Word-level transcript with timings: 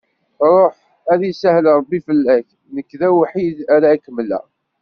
Ruḥ 0.53 0.75
ad 1.13 1.21
isahel 1.31 1.65
Ṛebbi 1.77 1.99
fell-ak, 2.07 2.47
nekk 2.73 2.91
d 2.99 3.01
awḥid 3.09 3.57
ara 3.73 4.01
kemmleγ. 4.03 4.45